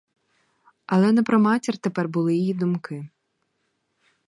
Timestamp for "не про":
1.11-1.39